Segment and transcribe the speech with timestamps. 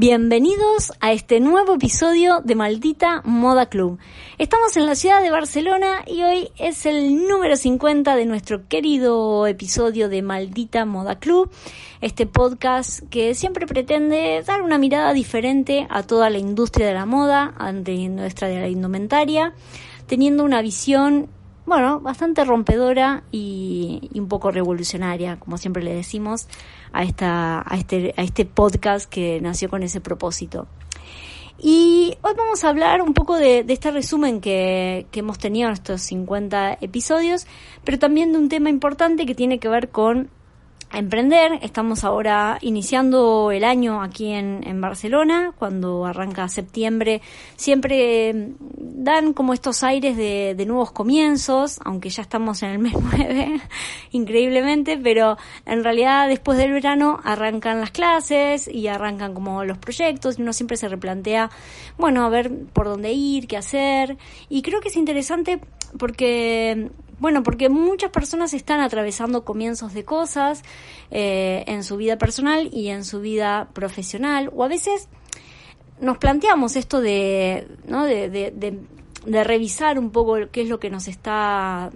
[0.00, 3.98] Bienvenidos a este nuevo episodio de Maldita Moda Club.
[4.38, 9.46] Estamos en la ciudad de Barcelona y hoy es el número 50 de nuestro querido
[9.46, 11.50] episodio de Maldita Moda Club,
[12.00, 17.04] este podcast que siempre pretende dar una mirada diferente a toda la industria de la
[17.04, 19.52] moda, ante nuestra de la indumentaria,
[20.06, 21.28] teniendo una visión
[21.66, 26.48] bueno, bastante rompedora y, un poco revolucionaria, como siempre le decimos,
[26.92, 30.66] a, esta, a, este, a este podcast que nació con ese propósito.
[31.62, 35.74] Y hoy vamos a hablar un poco de, este resumen que, que, hemos tenido en
[35.74, 37.46] estos 50 episodios,
[37.84, 40.30] pero también de un tema importante que tiene que ver con
[40.90, 41.58] a emprender.
[41.62, 47.22] Estamos ahora iniciando el año aquí en, en, Barcelona, cuando arranca septiembre.
[47.56, 52.78] Siempre mm, dan como estos aires de, de, nuevos comienzos, aunque ya estamos en el
[52.80, 53.60] mes 9,
[54.10, 60.38] increíblemente, pero en realidad después del verano arrancan las clases y arrancan como los proyectos
[60.38, 61.50] y uno siempre se replantea,
[61.98, 64.18] bueno, a ver por dónde ir, qué hacer.
[64.48, 65.60] Y creo que es interesante
[65.98, 66.90] porque
[67.20, 70.62] bueno, porque muchas personas están atravesando comienzos de cosas
[71.10, 75.08] eh, en su vida personal y en su vida profesional, o a veces
[76.00, 78.04] nos planteamos esto de, ¿no?
[78.04, 78.78] de,
[79.44, 81.90] revisar un poco qué es lo que nos está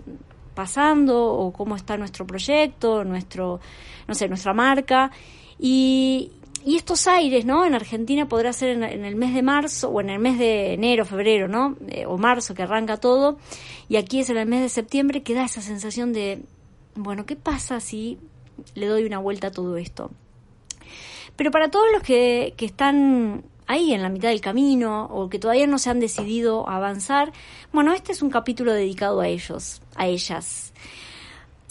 [0.54, 3.60] pasando o cómo está nuestro proyecto, nuestro,
[4.06, 5.10] no sé, nuestra marca.
[5.58, 6.32] Y,
[6.64, 7.66] y estos aires, ¿no?
[7.66, 11.04] En Argentina podrá ser en, el mes de marzo o en el mes de enero,
[11.04, 11.76] febrero, ¿no?
[11.88, 13.36] Eh, o marzo que arranca todo.
[13.88, 16.42] Y aquí es en el mes de septiembre que da esa sensación de,
[16.94, 18.18] bueno, ¿qué pasa si
[18.74, 20.10] le doy una vuelta a todo esto?
[21.36, 25.38] Pero para todos los que, que están ahí en la mitad del camino o que
[25.38, 27.32] todavía no se han decidido avanzar,
[27.72, 30.72] bueno, este es un capítulo dedicado a ellos, a ellas.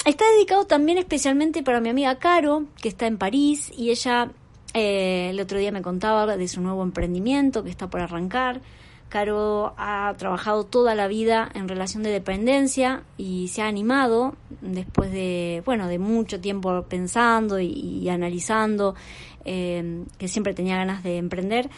[0.05, 4.31] Está dedicado también especialmente para mi amiga Caro, que está en París y ella
[4.73, 8.61] eh, el otro día me contaba de su nuevo emprendimiento que está por arrancar.
[9.09, 15.11] Caro ha trabajado toda la vida en relación de dependencia y se ha animado después
[15.11, 18.95] de, bueno, de mucho tiempo pensando y, analizando,
[19.45, 21.69] eh, que siempre tenía ganas de emprender.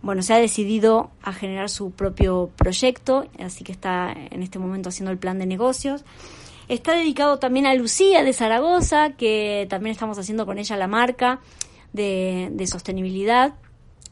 [0.00, 4.88] Bueno, se ha decidido a generar su propio proyecto, así que está en este momento
[4.88, 6.04] haciendo el plan de negocios.
[6.68, 11.40] Está dedicado también a Lucía de Zaragoza, que también estamos haciendo con ella la marca
[11.92, 13.54] de, sostenibilidad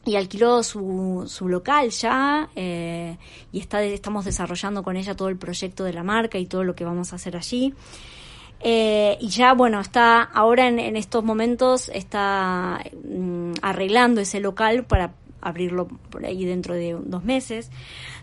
[0.05, 3.17] y alquiló su, su local ya eh,
[3.51, 6.75] y está, estamos desarrollando con ella todo el proyecto de la marca y todo lo
[6.75, 7.73] que vamos a hacer allí.
[8.59, 15.13] Eh, y ya, bueno, está ahora en, estos momentos está mm, arreglando ese local para
[15.41, 17.69] abrirlo por ahí dentro de dos meses.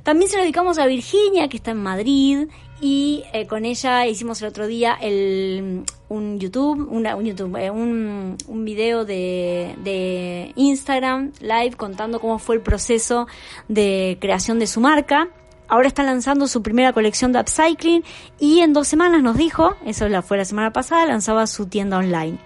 [0.03, 2.49] También se lo dedicamos a Virginia, que está en Madrid,
[2.81, 7.71] y eh, con ella hicimos el otro día el, un YouTube, una, un YouTube, eh,
[7.71, 13.27] un, un video de, de Instagram live contando cómo fue el proceso
[13.69, 15.29] de creación de su marca.
[15.69, 18.05] Ahora está lanzando su primera colección de upcycling
[18.39, 22.39] y en dos semanas nos dijo, eso fue la semana pasada, lanzaba su tienda online.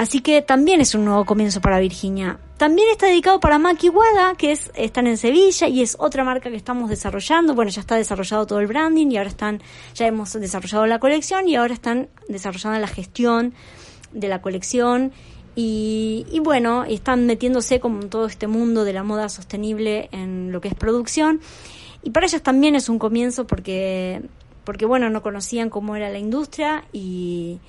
[0.00, 2.38] Así que también es un nuevo comienzo para Virginia.
[2.56, 6.48] También está dedicado para Maki Wada, que es, están en Sevilla y es otra marca
[6.48, 7.54] que estamos desarrollando.
[7.54, 9.60] Bueno, ya está desarrollado todo el branding y ahora están,
[9.94, 13.52] ya hemos desarrollado la colección y ahora están desarrollando la gestión
[14.10, 15.12] de la colección.
[15.54, 20.50] Y, y bueno, están metiéndose como en todo este mundo de la moda sostenible en
[20.50, 21.42] lo que es producción.
[22.02, 24.22] Y para ellas también es un comienzo porque,
[24.64, 27.60] porque bueno, no conocían cómo era la industria y,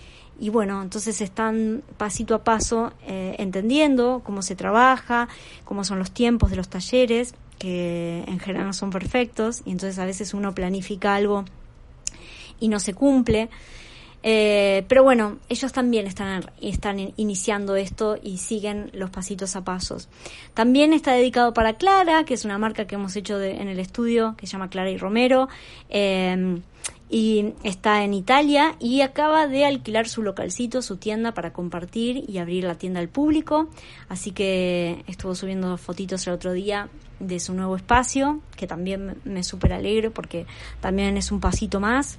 [0.42, 5.30] y bueno, entonces están pasito a paso eh, entendiendo cómo se trabaja,
[5.66, 10.00] cómo son los tiempos de los talleres, que en general no son perfectos, y entonces
[10.00, 11.46] a veces uno planifica algo
[12.60, 13.52] y no se cumple.
[14.24, 20.10] Eh, pero bueno, ellos también están, están iniciando esto y siguen los pasitos a pasos.
[20.56, 24.34] También está dedicado para Clara, que es una marca que hemos hecho en el estudio,
[24.38, 25.50] que se llama Clara y Romero.
[25.90, 26.62] Eh,
[27.14, 32.38] y está en Italia y acaba de alquilar su localcito, su tienda para compartir y
[32.38, 33.68] abrir la tienda al público.
[34.08, 36.88] Así que estuvo subiendo fotitos el otro día
[37.20, 40.46] de su nuevo espacio, que también me súper alegro porque
[40.80, 42.18] también es un pasito más.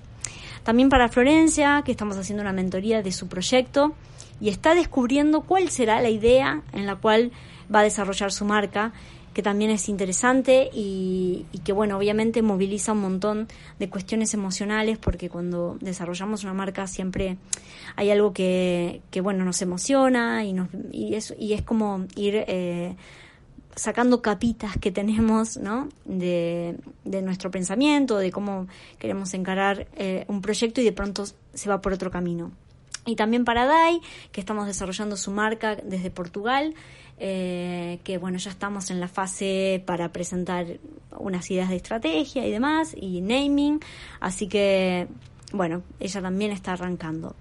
[0.62, 3.94] También para Florencia, que estamos haciendo una mentoría de su proyecto
[4.42, 7.32] y está descubriendo cuál será la idea en la cual
[7.74, 8.92] va a desarrollar su marca
[9.32, 13.48] que también es interesante y, que, bueno, obviamente moviliza un montón
[13.78, 17.36] de cuestiones emocionales porque cuando desarrollamos una marca siempre
[17.96, 22.44] hay algo que, que bueno, nos emociona y, nos, y, es, y es como ir
[22.46, 22.96] eh,
[23.74, 25.88] sacando capitas que tenemos, ¿no?
[26.04, 28.66] De, de, nuestro pensamiento, de cómo
[28.98, 32.52] queremos encarar eh, un proyecto y de pronto se va por otro camino.
[33.04, 34.00] Y también para DAI,
[34.30, 36.74] que estamos desarrollando su marca desde Portugal,
[37.18, 40.66] eh, que bueno, ya estamos en la fase para presentar
[41.18, 43.80] unas ideas de estrategia y demás, y naming,
[44.20, 45.08] así que
[45.52, 47.36] bueno, ella también está arrancando.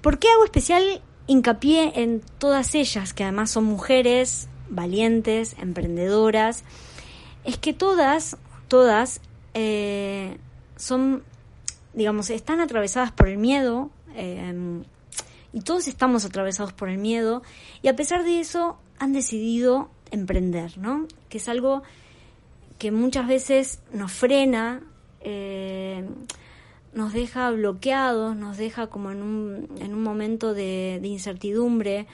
[0.00, 6.64] ¿Por qué hago especial hincapié en todas ellas, que además son mujeres valientes, emprendedoras?
[7.44, 8.36] Es que todas,
[8.68, 9.20] todas
[9.54, 10.38] eh,
[10.76, 11.22] son,
[11.92, 14.82] digamos, están atravesadas por el miedo, eh,
[15.52, 17.42] y todos estamos atravesados por el miedo,
[17.82, 21.06] y a pesar de eso han decidido emprender, ¿no?
[21.28, 21.82] Que es algo
[22.78, 24.82] que muchas veces nos frena,
[25.20, 26.08] eh,
[26.94, 32.06] nos deja bloqueados, nos deja como en un, en un momento de, de incertidumbre,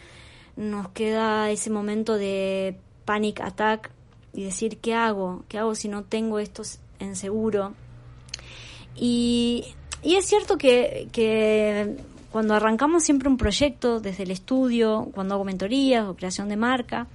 [0.57, 3.91] nos queda ese momento de panic attack
[4.33, 5.45] y decir, ¿qué hago?
[5.49, 6.63] ¿Qué hago si no tengo esto
[6.99, 7.75] en seguro?
[8.95, 11.97] Y, y es cierto que, que
[12.31, 17.07] cuando arrancamos siempre un proyecto desde el estudio, cuando hago mentorías o creación de marca,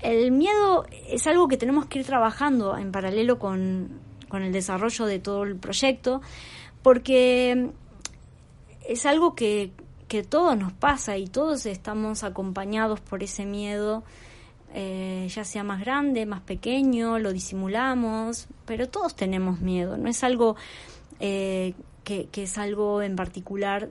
[0.00, 3.88] el miedo es algo que tenemos que ir trabajando en paralelo con,
[4.28, 6.20] con el desarrollo de todo el proyecto,
[6.82, 7.70] porque
[8.86, 9.72] es algo que,
[10.06, 14.04] que todos nos pasa y todos estamos acompañados por ese miedo,
[14.74, 20.22] eh, ya sea más grande, más pequeño, lo disimulamos, pero todos tenemos miedo, no es
[20.22, 20.56] algo
[21.20, 21.74] eh,
[22.04, 23.90] que, es algo en particular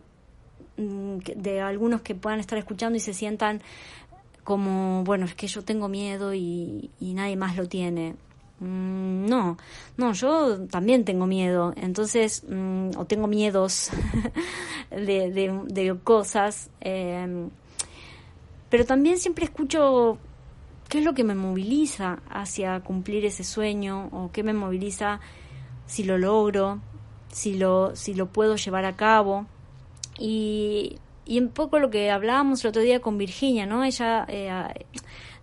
[0.78, 3.62] mm, de algunos que puedan estar escuchando y se sientan
[4.44, 8.16] como, bueno, es que yo tengo miedo y, y nadie más lo tiene.
[8.60, 9.58] Mm, no,
[9.98, 13.92] no, yo también tengo miedo, entonces, mm, o tengo miedos
[14.90, 15.30] de,
[15.68, 17.52] de, cosas, em,
[18.70, 20.18] pero también siempre escucho
[20.90, 25.20] qué es lo que me moviliza hacia cumplir ese sueño, o qué me moviliza
[25.86, 26.82] si lo logro,
[27.32, 29.46] si lo, si lo puedo llevar a cabo.
[30.20, 33.84] Y, y un poco lo que hablábamos el otro día con Virginia, ¿no?
[33.84, 34.50] Ella, eh,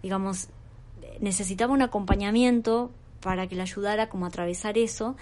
[0.02, 0.48] digamos,
[1.20, 2.90] necesitaba un acompañamiento
[3.20, 5.16] para que le ayudara como a atravesar eso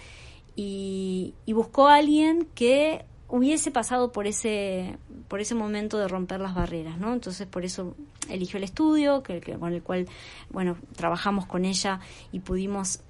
[0.57, 4.99] y, buscó a alguien que hubiese pasado por ese
[5.29, 7.13] por ese momento de romper las barreras, ¿no?
[7.15, 7.95] Entonces por eso
[8.29, 10.07] eligió el estudio, que, con el cual
[10.51, 12.01] bueno trabajamos con ella
[12.33, 13.01] y pudimos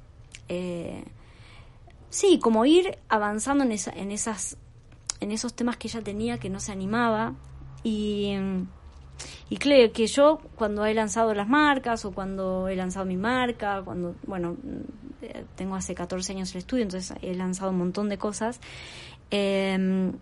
[0.48, 1.04] eh,
[2.12, 4.56] sí como ir avanzando en, esa, en esas
[5.18, 7.34] en esos temas que ella tenía que no se animaba
[7.82, 8.36] y
[9.48, 13.82] y creo que yo cuando he lanzado las marcas o cuando he lanzado mi marca,
[13.84, 14.56] cuando, bueno,
[15.20, 18.60] eh, tengo hace 14 años el estudio, entonces he lanzado un montón de cosas,
[19.30, 20.12] em,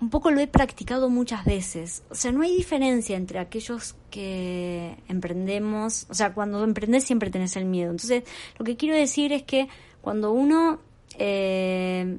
[0.00, 2.02] un poco lo he practicado muchas veces.
[2.10, 7.54] O sea, no hay diferencia entre aquellos que emprendemos, o sea, cuando emprendes siempre tenés
[7.56, 7.92] el miedo.
[7.92, 8.24] Entonces,
[8.58, 9.68] lo que quiero decir es que
[10.02, 10.80] cuando uno
[11.18, 12.18] eh,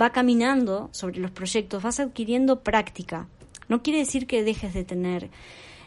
[0.00, 3.28] va caminando sobre los proyectos, vas adquiriendo práctica.
[3.68, 5.30] No quiere decir que dejes de tener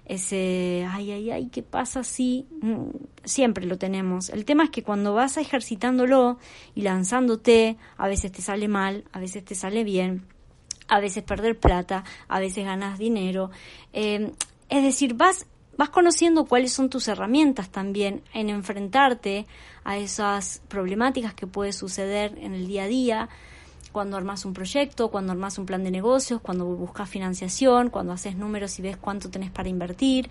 [0.06, 2.48] ese, ay, ay, ay, ¿qué pasa si?
[2.62, 2.90] Mm,
[3.24, 4.30] siempre lo tenemos.
[4.30, 6.40] El tema es que cuando vas ejercitándolo
[6.74, 10.26] y lanzándote, a veces te sale mal, a veces te sale bien,
[10.88, 13.52] a veces perder plata, a veces ganas dinero.
[13.94, 14.32] Eh,
[14.70, 15.46] es decir, vas,
[15.80, 19.48] vas conociendo cuáles son tus herramientas también en enfrentarte
[19.86, 23.30] a esas problemáticas que puede suceder en el día a día
[23.94, 28.36] cuando armas un proyecto, cuando armas un plan de negocios, cuando buscas financiación, cuando haces
[28.36, 30.30] números y ves cuánto tenés para invertir.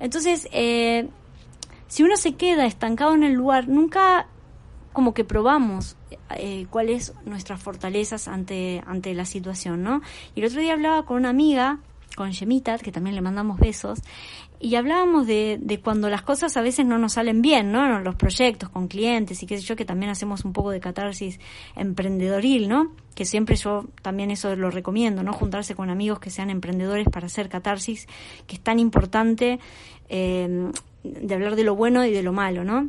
[0.00, 1.10] Entonces, eh,
[1.86, 4.26] si uno se queda estancado en el lugar, nunca
[4.94, 5.96] como que probamos
[6.34, 10.00] eh, cuáles nuestras fortalezas ante, ante la situación, ¿no?
[10.34, 11.80] Y el otro día hablaba con una amiga
[12.16, 14.00] con Yemita, que también le mandamos besos,
[14.60, 18.00] y hablábamos de, de, cuando las cosas a veces no nos salen bien, ¿no?
[18.00, 21.38] Los proyectos con clientes y qué sé yo, que también hacemos un poco de catarsis
[21.76, 22.92] emprendedoril, ¿no?
[23.14, 25.32] Que siempre yo también eso lo recomiendo, ¿no?
[25.32, 28.08] Juntarse con amigos que sean emprendedores para hacer catarsis,
[28.46, 29.60] que es tan importante
[30.08, 30.70] eh,
[31.04, 32.88] de hablar de lo bueno y de lo malo, ¿no?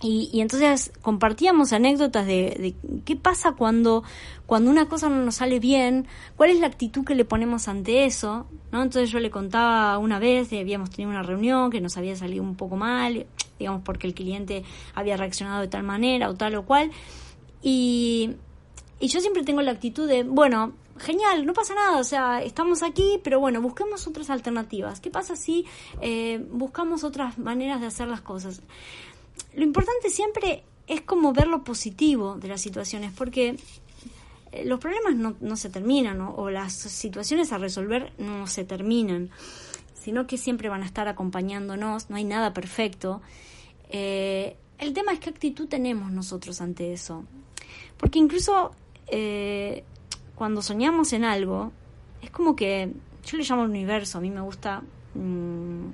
[0.00, 4.04] Y, y, entonces compartíamos anécdotas de, de, qué pasa cuando,
[4.46, 8.04] cuando una cosa no nos sale bien, cuál es la actitud que le ponemos ante
[8.04, 8.82] eso, ¿no?
[8.82, 12.54] Entonces yo le contaba una vez, habíamos tenido una reunión que nos había salido un
[12.54, 13.26] poco mal,
[13.58, 14.62] digamos porque el cliente
[14.94, 16.92] había reaccionado de tal manera o tal o cual,
[17.60, 18.36] y,
[19.00, 22.82] y yo siempre tengo la actitud de, bueno, genial, no pasa nada, o sea, estamos
[22.82, 25.00] aquí, pero bueno, busquemos otras alternativas.
[25.00, 25.66] ¿Qué pasa si
[26.00, 28.62] eh, buscamos otras maneras de hacer las cosas?
[29.58, 33.56] Lo importante siempre es como ver lo positivo de las situaciones, porque
[34.52, 39.30] eh, los problemas no, no se terminan o las situaciones a resolver no se terminan,
[39.94, 43.20] sino que siempre van a estar acompañándonos, no hay nada perfecto.
[43.90, 47.24] Eh, el tema es qué actitud tenemos nosotros ante eso.
[47.96, 48.70] Porque incluso
[49.08, 49.82] eh,
[50.36, 51.72] cuando soñamos en algo,
[52.22, 52.92] es como que
[53.26, 54.82] yo le llamo el universo, a mí me gusta,
[55.14, 55.88] mm,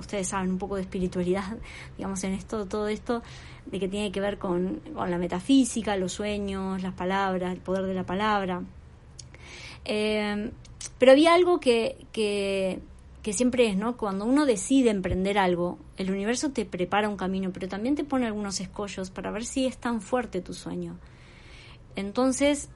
[0.00, 1.56] ustedes saben, un poco de espiritualidad,
[1.96, 3.22] digamos, en esto, todo esto,
[3.66, 7.84] de que tiene que ver con, con la metafísica, los sueños, las palabras, el poder
[7.86, 8.62] de la palabra.
[9.84, 10.50] Eh,
[10.98, 12.80] pero había algo que, que,
[13.22, 13.96] que siempre es, ¿no?
[13.96, 18.26] Cuando uno decide emprender algo, el universo te prepara un camino, pero también te pone
[18.26, 20.96] algunos escollos para ver si es tan fuerte tu sueño.
[21.96, 22.68] Entonces,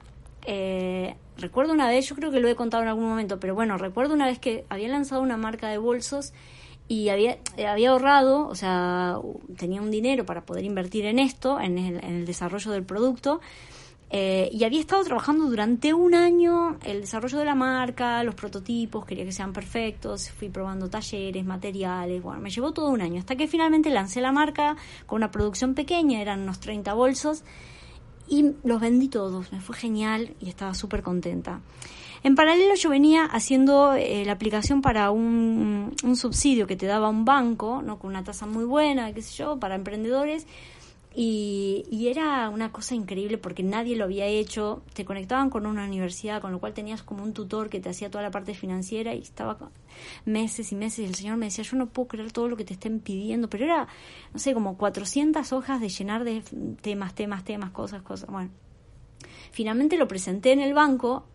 [0.45, 3.77] eh, recuerdo una vez, yo creo que lo he contado en algún momento, pero bueno,
[3.77, 6.33] recuerdo una vez que había lanzado una marca de bolsos
[6.87, 9.17] y había, eh, había ahorrado, o sea,
[9.57, 13.41] tenía un dinero para poder invertir en esto, en el, desarrollo del producto,
[14.11, 19.03] eh, y había estado trabajando durante un año el desarrollo de la marca, los prototipos,
[19.05, 23.35] quería que sean perfectos, fui probando talleres, materiales, bueno, me llevó todo un año, hasta
[23.35, 24.77] que finalmente lancé la marca
[25.07, 27.43] con una producción pequeña, eran unos 30 bolsos,
[28.27, 31.61] y los vendí todos, me fue genial y estaba súper contenta.
[32.25, 37.23] En paralelo yo venía haciendo eh, la aplicación para un, subsidio que te daba un
[37.23, 37.99] banco, ¿no?
[37.99, 40.47] con una tasa muy buena, qué sé yo, para emprendedores,
[41.13, 44.81] y, y, era una cosa increíble porque nadie lo había hecho.
[44.93, 48.09] Te conectaban con una universidad, con lo cual tenías como un tutor que te hacía
[48.09, 49.57] toda la parte financiera y estaba
[50.25, 50.99] meses y meses.
[50.99, 53.51] Y el señor me decía, yo no puedo creer todo lo que te estén pidiendo,
[53.51, 53.87] pero era,
[54.33, 56.41] no sé, como 400 hojas de llenar de
[56.81, 58.29] temas, temas, temas, cosas, cosas.
[58.31, 58.49] Bueno,
[59.51, 61.27] finalmente lo presenté en el banco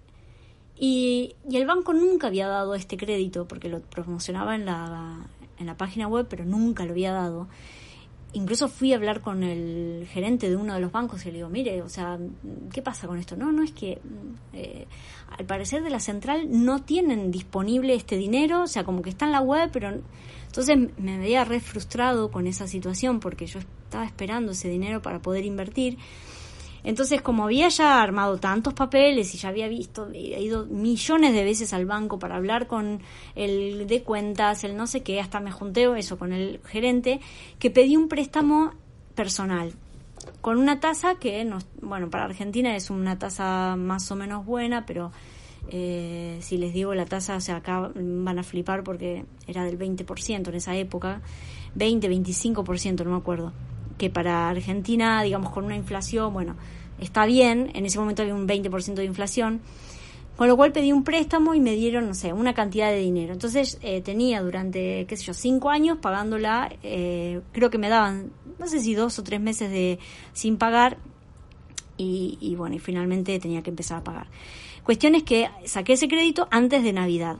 [0.82, 5.18] y, y el banco nunca había dado este crédito porque lo promocionaba en la,
[5.58, 7.48] en la página web, pero nunca lo había dado.
[8.32, 11.50] Incluso fui a hablar con el gerente de uno de los bancos y le digo,
[11.50, 12.18] mire, o sea,
[12.72, 13.36] ¿qué pasa con esto?
[13.36, 14.00] No, no es que
[14.54, 14.86] eh,
[15.36, 19.26] al parecer de la central no tienen disponible este dinero, o sea, como que está
[19.26, 19.90] en la web, pero
[20.46, 25.20] entonces me veía re frustrado con esa situación porque yo estaba esperando ese dinero para
[25.20, 25.98] poder invertir
[26.82, 31.44] entonces, como había ya armado tantos papeles y ya había visto, he ido millones de
[31.44, 33.00] veces al banco para hablar con
[33.34, 37.20] el de cuentas, el no sé qué, hasta me junté eso con el gerente,
[37.58, 38.72] que pedí un préstamo
[39.14, 39.72] personal
[40.40, 44.86] con una tasa que, no, bueno, para Argentina es una tasa más o menos buena,
[44.86, 45.12] pero
[45.70, 49.78] eh, si les digo la tasa, o sea, acá van a flipar porque era del
[49.78, 51.20] 20% en esa época,
[51.74, 53.52] 20, 25%, no me acuerdo
[54.00, 56.56] que para Argentina, digamos, con una inflación, bueno,
[56.98, 59.60] está bien, en ese momento había un 20% de inflación,
[60.38, 63.34] con lo cual pedí un préstamo y me dieron, no sé, una cantidad de dinero.
[63.34, 68.32] Entonces eh, tenía durante, qué sé yo, cinco años pagándola, eh, creo que me daban,
[68.58, 69.98] no sé si dos o tres meses de
[70.32, 70.96] sin pagar
[71.98, 74.28] y, y bueno, y finalmente tenía que empezar a pagar.
[74.82, 77.36] Cuestión es que saqué ese crédito antes de Navidad.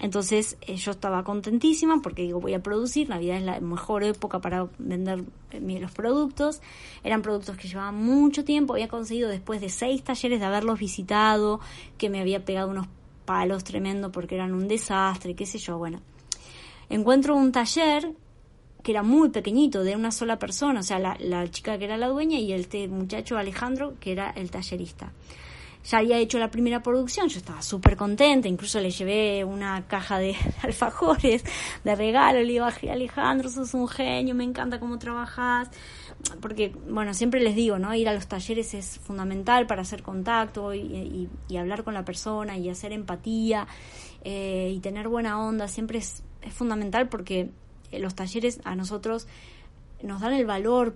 [0.00, 4.40] Entonces eh, yo estaba contentísima porque digo, voy a producir, Navidad es la mejor época
[4.40, 6.62] para vender eh, los productos.
[7.04, 11.60] Eran productos que llevaban mucho tiempo, había conseguido después de seis talleres de haberlos visitado,
[11.98, 12.86] que me había pegado unos
[13.26, 16.00] palos tremendo porque eran un desastre, qué sé yo, bueno.
[16.88, 18.12] Encuentro un taller
[18.82, 21.98] que era muy pequeñito, de una sola persona, o sea, la, la chica que era
[21.98, 25.12] la dueña y este muchacho Alejandro que era el tallerista
[25.84, 30.18] ya había hecho la primera producción, yo estaba súper contenta, incluso le llevé una caja
[30.18, 31.44] de alfajores
[31.84, 35.70] de regalo, le digo, Alejandro, sos un genio, me encanta cómo trabajas,
[36.40, 37.94] porque, bueno, siempre les digo, ¿no?
[37.94, 42.68] Ir a los talleres es fundamental para hacer contacto y, hablar con la persona y
[42.68, 43.66] hacer empatía
[44.22, 47.50] eh, y tener buena onda, siempre es, es fundamental porque
[47.92, 49.26] los talleres a nosotros
[50.02, 50.94] nos dan el valor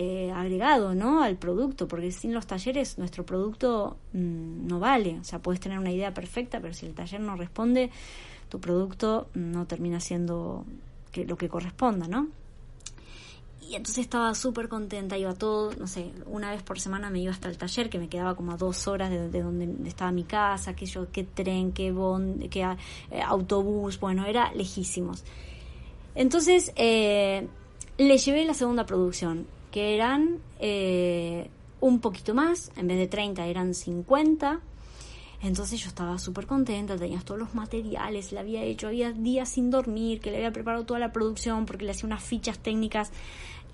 [0.00, 1.24] eh, agregado ¿no?
[1.24, 5.18] al producto, porque sin los talleres nuestro producto mm, no vale.
[5.18, 7.90] O sea, puedes tener una idea perfecta, pero si el taller no responde,
[8.48, 10.64] tu producto no termina siendo
[11.26, 12.28] lo que corresponda, ¿no?
[13.60, 17.32] Y entonces estaba súper contenta, iba todo, no sé, una vez por semana me iba
[17.32, 20.76] hasta el taller, que me quedaba como a dos horas de, donde estaba mi casa,
[20.76, 22.62] qué yo, qué tren, qué bond, qué
[23.10, 25.24] eh, autobús, bueno, era lejísimos.
[26.14, 27.48] Entonces, eh,
[27.96, 33.46] le llevé la segunda producción que eran eh, un poquito más, en vez de 30
[33.46, 34.60] eran 50.
[35.40, 39.70] Entonces yo estaba súper contenta, tenía todos los materiales, le había hecho, había días sin
[39.70, 43.12] dormir, que le había preparado toda la producción porque le hacía unas fichas técnicas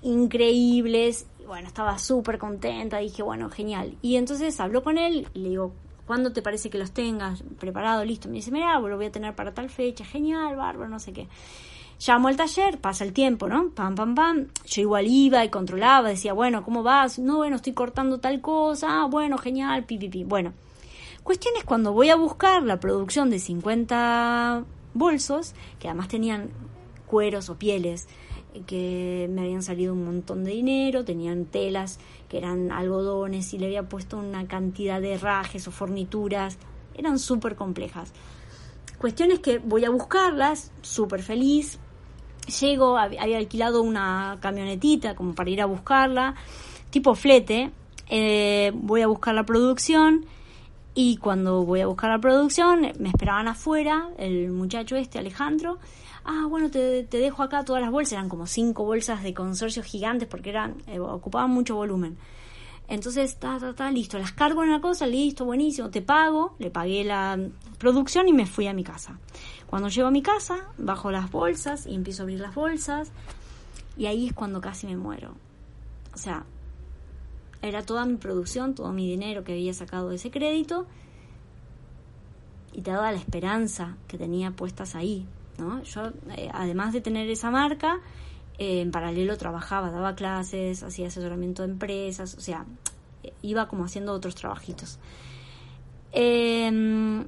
[0.03, 1.27] increíbles.
[1.47, 3.97] Bueno, estaba súper contenta, dije, bueno, genial.
[4.03, 5.73] Y entonces habló con él le digo,
[6.07, 8.29] ¿cuándo te parece que los tengas preparado, listo?
[8.29, 11.29] Me dice, mira, lo voy a tener para tal fecha, genial, bárbaro, no sé qué.
[11.99, 13.71] Llamo al taller, pasa el tiempo, ¿no?
[13.71, 14.49] Pam, pam, pam.
[14.67, 17.19] Yo igual iba y controlaba, decía, bueno, ¿cómo vas?
[17.19, 19.03] No, bueno, estoy cortando tal cosa.
[19.03, 20.25] Ah, bueno, genial, pi, pi, pi.
[20.25, 20.53] Bueno,
[21.23, 26.51] cuestión es cuando voy a buscar la producción de 50 bolsos, que además tenían
[27.07, 28.09] cueros o pieles
[28.67, 31.99] que me habían salido un montón de dinero, tenían telas
[32.29, 36.59] que eran algodones y le había puesto una cantidad de rajes o fornituras,
[36.95, 38.13] eran súper complejas.
[38.99, 41.79] Cuestión es que voy a buscarlas, súper feliz,
[42.47, 46.35] llego, había alquilado una camionetita como para ir a buscarla,
[46.91, 47.71] tipo flete,
[48.09, 50.27] eh, voy a buscar la producción
[50.95, 55.79] y cuando voy a buscar la producción me esperaban afuera el muchacho este, Alejandro,
[56.25, 60.29] ah, bueno, te, dejo acá todas las bolsas, eran como cinco bolsas de consorcios gigantes
[60.29, 62.17] porque eran, eh, ocupaban mucho volumen.
[62.87, 66.71] Entonces, está está está listo, las cargo en la cosa, listo, buenísimo, te pago, le
[66.71, 67.39] pagué la
[67.79, 69.19] producción y me fui a mi casa.
[69.67, 73.11] Cuando llego a mi casa, bajo las bolsas y empiezo a abrir las bolsas
[73.97, 75.35] y ahí es cuando casi me muero.
[76.15, 76.45] O sea,
[77.63, 80.87] era toda mi producción, todo mi dinero que había sacado de ese crédito
[82.73, 85.27] y te daba la esperanza que tenía puestas ahí.
[85.59, 85.83] ¿no?
[85.85, 88.01] Yo, eh, además de tener esa marca,
[88.59, 92.67] eh, en paralelo trabajaba, daba clases, hacía asesoramiento de empresas, o sea,
[93.43, 94.99] iba como haciendo otros trabajitos.
[96.13, 97.27] Em,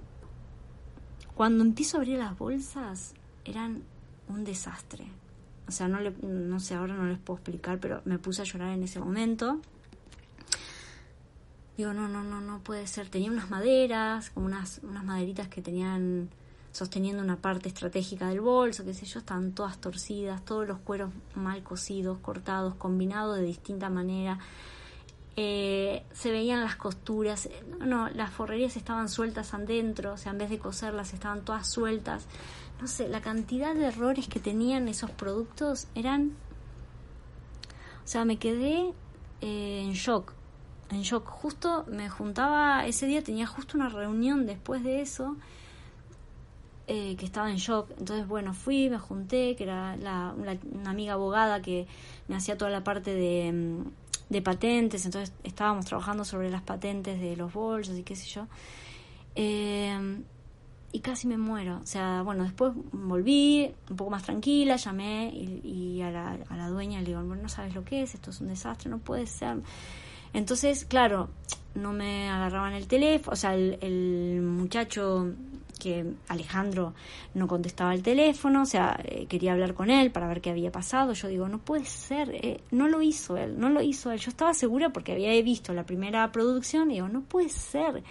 [1.34, 3.14] cuando empiezo a abrir las bolsas,
[3.44, 3.82] eran
[4.28, 5.06] un desastre.
[5.68, 8.44] O sea, no, le, no sé, ahora no les puedo explicar, pero me puse a
[8.44, 9.60] llorar en ese momento.
[11.76, 13.08] Digo, no, no, no, no puede ser.
[13.08, 16.30] Tenía unas maderas, como unas, unas maderitas que tenían
[16.76, 21.10] sosteniendo una parte estratégica del bolso, qué sé yo, estaban todas torcidas, todos los cueros
[21.34, 24.38] mal cosidos, cortados, combinados de distinta manera.
[25.36, 27.48] Eh, se veían las costuras,
[27.80, 32.26] no, las forrerías estaban sueltas adentro, o sea, en vez de coserlas estaban todas sueltas.
[32.78, 36.32] No sé, la cantidad de errores que tenían esos productos eran...
[38.04, 38.92] O sea, me quedé
[39.40, 40.34] eh, en shock,
[40.90, 41.26] en shock.
[41.26, 45.36] Justo me juntaba, ese día tenía justo una reunión después de eso
[46.86, 47.90] eh, que estaba en shock.
[47.98, 51.86] Entonces, bueno, fui, me junté, que era la, una, amiga abogada que
[52.28, 53.84] me hacía toda la parte de, mm,
[54.30, 58.46] de, patentes, entonces estábamos trabajando sobre las patentes de los bolsos y qué sé yo.
[59.34, 60.22] Eh,
[60.92, 61.80] y casi me muero.
[61.82, 66.68] O sea, bueno, después volví un poco más tranquila, llamé y, a, la, a la
[66.68, 69.26] dueña le digo, bueno, no sabes lo que es, esto es un desastre, no puede
[69.26, 69.58] ser.
[70.32, 71.28] Entonces, claro,
[71.74, 75.32] no me agarraban el teléfono, o sea, el, el muchacho
[76.28, 76.94] Alejandro
[77.34, 80.72] no contestaba el teléfono, o sea, eh, quería hablar con él para ver qué había
[80.72, 81.12] pasado.
[81.12, 84.18] Yo digo, no puede ser, eh, no lo hizo él, no lo hizo él.
[84.18, 88.02] Yo estaba segura porque había visto la primera producción y digo, no puede ser,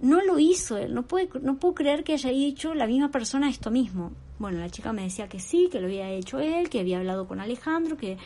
[0.00, 3.48] no lo hizo él, no, puede, no puedo creer que haya hecho la misma persona
[3.48, 4.12] esto mismo.
[4.38, 7.28] Bueno, la chica me decía que sí, que lo había hecho él, que había hablado
[7.28, 8.18] con Alejandro, que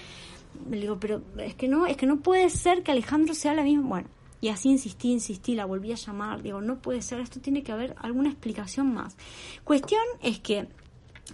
[0.71, 3.63] le digo, pero es que no, es que no puede ser que Alejandro sea la
[3.63, 3.87] misma.
[3.87, 4.09] Bueno,
[4.41, 7.73] y así insistí, insistí, la volví a llamar, digo, no puede ser, esto tiene que
[7.73, 9.17] haber alguna explicación más.
[9.65, 10.69] Cuestión es que,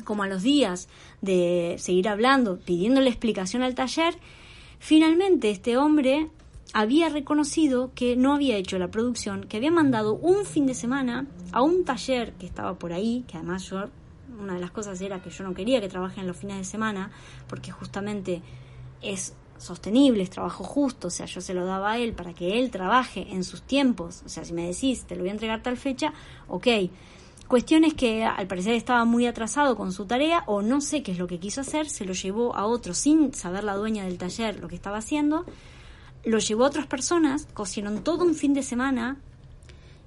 [0.05, 0.89] como a los días
[1.21, 4.17] de seguir hablando, pidiéndole explicación al taller,
[4.79, 6.31] finalmente este hombre
[6.73, 11.27] había reconocido que no había hecho la producción, que había mandado un fin de semana
[11.53, 13.91] a un taller que estaba por ahí, que además yo,
[14.39, 16.65] una de las cosas era que yo no quería que trabaje en los fines de
[16.65, 17.11] semana,
[17.49, 18.41] porque justamente
[19.03, 22.71] es sostenibles, trabajo justo, o sea, yo se lo daba a él para que él
[22.71, 25.77] trabaje en sus tiempos, o sea, si me decís, te lo voy a entregar tal
[25.77, 26.13] fecha,
[26.49, 26.67] ok.
[27.49, 31.13] Cuestión es que al parecer estaba muy atrasado con su tarea o no sé qué
[31.13, 34.17] es lo que quiso hacer, se lo llevó a otro sin saber la dueña del
[34.17, 35.45] taller lo que estaba haciendo,
[36.25, 39.19] lo llevó a otras personas, cosieron todo un fin de semana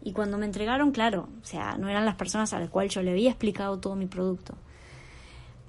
[0.03, 3.01] y cuando me entregaron, claro, o sea, no eran las personas a las cuales yo
[3.01, 4.55] le había explicado todo mi producto.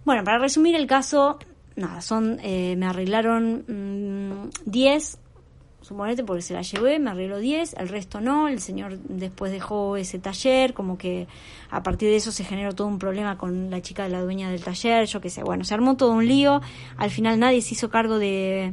[0.04, 1.38] Bueno, para resumir el caso,
[1.76, 7.74] nada, son, eh, me arreglaron 10, mm, suponete porque se la llevé, me arregló 10,
[7.74, 11.28] el resto no, el señor después dejó ese taller, como que
[11.70, 14.50] a partir de eso se generó todo un problema con la chica de la dueña
[14.50, 16.60] del taller, yo qué sé, bueno, se armó todo un lío,
[16.96, 18.72] al final nadie se hizo cargo de,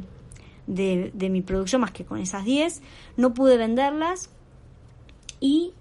[0.66, 2.82] de, de mi producción más que con esas 10,
[3.16, 4.30] no pude venderlas
[5.40, 5.72] y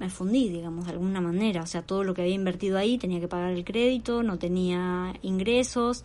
[0.00, 1.62] me fundí, digamos, de alguna manera.
[1.62, 5.12] O sea, todo lo que había invertido ahí tenía que pagar el crédito, no tenía
[5.20, 6.04] ingresos.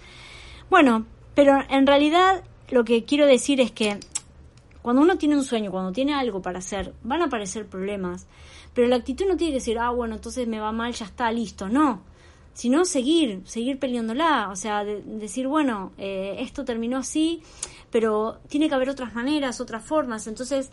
[0.70, 3.98] Bueno, pero en realidad lo que quiero decir es que
[4.82, 8.28] cuando uno tiene un sueño, cuando tiene algo para hacer, van a aparecer problemas.
[8.74, 11.32] Pero la actitud no tiene que decir, ah, bueno, entonces me va mal, ya está,
[11.32, 11.70] listo.
[11.70, 12.02] No.
[12.54, 14.50] Sino seguir, seguir peleándola.
[14.52, 17.42] O sea, decir, bueno, eh, esto terminó así,
[17.92, 20.28] pero tiene que haber otras maneras, otras formas.
[20.28, 20.70] Entonces,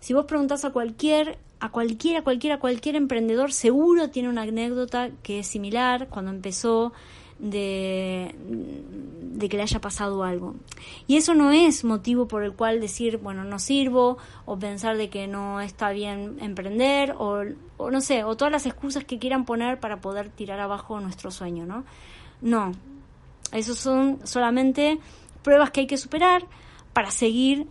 [0.00, 5.38] si vos preguntás a cualquier a cualquiera, cualquiera, cualquier emprendedor seguro tiene una anécdota que
[5.38, 6.92] es similar cuando empezó
[7.38, 8.34] de,
[9.20, 10.56] de, que le haya pasado algo.
[11.06, 15.08] Y eso no es motivo por el cual decir, bueno, no sirvo, o pensar de
[15.08, 17.44] que no está bien emprender, o,
[17.76, 21.30] o no sé, o todas las excusas que quieran poner para poder tirar abajo nuestro
[21.30, 21.84] sueño, ¿no?
[22.40, 22.72] No.
[23.52, 24.98] Esos son solamente
[25.44, 26.44] pruebas que hay que superar
[26.92, 27.68] para seguir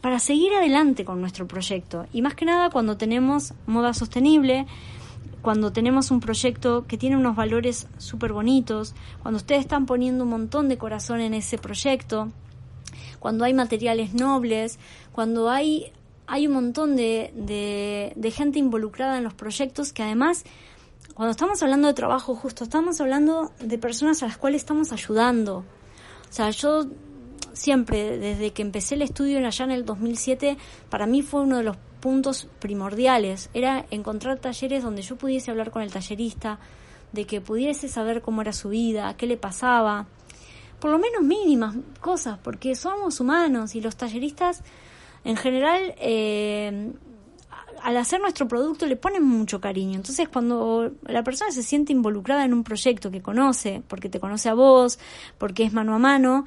[0.00, 2.06] para seguir adelante con nuestro proyecto.
[2.12, 4.66] Y más que nada cuando tenemos moda sostenible,
[5.42, 10.30] cuando tenemos un proyecto que tiene unos valores súper bonitos, cuando ustedes están poniendo un
[10.30, 12.28] montón de corazón en ese proyecto,
[13.18, 14.78] cuando hay materiales nobles,
[15.12, 15.92] cuando hay,
[16.26, 20.44] hay un montón de, de, de gente involucrada en los proyectos que además
[21.14, 25.64] cuando estamos hablando de trabajo justo, estamos hablando de personas a las cuales estamos ayudando.
[26.30, 26.86] O sea, yo
[27.52, 30.56] siempre, desde que empecé el estudio allá en el 2007,
[30.90, 33.50] para mí fue uno de los puntos primordiales.
[33.54, 36.58] Era encontrar talleres donde yo pudiese hablar con el tallerista,
[37.12, 40.06] de que pudiese saber cómo era su vida, qué le pasaba.
[40.80, 44.62] Por lo menos mínimas cosas, porque somos humanos y los talleristas
[45.24, 46.92] en general eh,
[47.82, 49.96] al hacer nuestro producto le ponen mucho cariño.
[49.96, 54.48] Entonces, cuando la persona se siente involucrada en un proyecto que conoce, porque te conoce
[54.48, 54.98] a vos,
[55.38, 56.46] porque es mano a mano,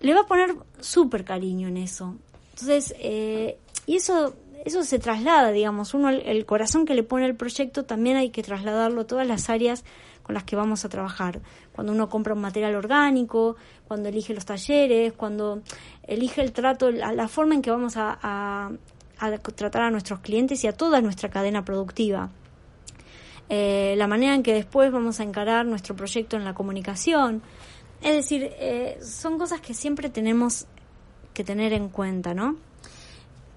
[0.00, 2.16] le va a poner súper cariño en eso.
[2.50, 7.36] Entonces, eh, y eso, eso se traslada, digamos, uno, el, corazón que le pone al
[7.36, 9.84] proyecto también hay que trasladarlo a todas las áreas
[10.22, 11.40] con las que vamos a trabajar.
[11.72, 13.56] Cuando uno compra un material orgánico,
[13.86, 15.62] cuando elige los talleres, cuando
[16.02, 18.72] elige el trato, la, la forma en que vamos a,
[19.54, 22.30] tratar a nuestros clientes y a toda nuestra cadena productiva.
[23.48, 27.42] Eh, la manera en que después vamos a encarar nuestro proyecto en la comunicación.
[28.02, 30.66] Es decir, eh, son cosas que siempre tenemos
[31.34, 32.56] que tener en cuenta, ¿no?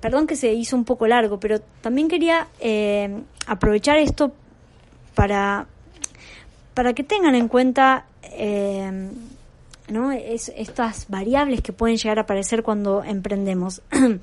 [0.02, 4.32] Perdón que se hizo un poco largo, pero también quería eh, aprovechar esto
[5.14, 5.68] para,
[6.74, 8.06] para que tengan en cuenta
[9.90, 10.12] ¿no?
[10.12, 13.82] estas variables que pueden llegar a aparecer cuando emprendemos.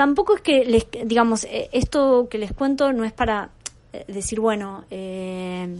[0.00, 3.50] tampoco es que, les, digamos, eh, esto que les cuento no es para
[3.92, 5.76] eh, decir, bueno, eh,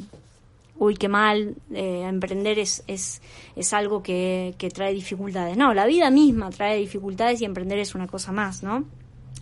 [0.81, 3.21] uy, qué mal, emprender es, es,
[3.55, 5.57] es algo que, que, trae dificultades.
[5.57, 8.85] No, la vida misma trae dificultades y emprender es una cosa más, ¿no?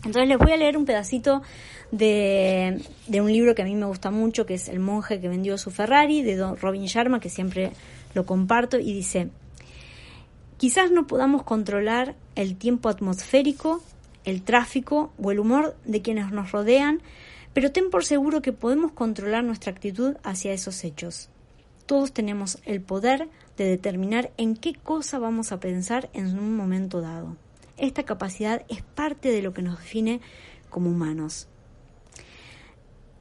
[0.05, 1.43] Entonces les voy a leer un pedacito
[1.93, 5.29] de, de un libro que a mí me gusta mucho, que es El monje que
[5.29, 7.71] vendió su Ferrari, de Don Robin Sharma, que siempre
[8.15, 9.29] lo comparto, y dice,
[10.57, 13.81] quizás no podamos controlar el tiempo atmosférico
[14.29, 17.01] el tráfico o el humor de quienes nos rodean,
[17.55, 21.31] pero ten por seguro que podemos controlar nuestra actitud hacia esos hechos.
[21.87, 27.01] Todos tenemos el poder de determinar en qué cosa vamos a pensar en un momento
[27.01, 27.37] dado.
[27.77, 30.21] Esta capacidad es parte de lo que nos define
[30.69, 31.49] como humanos.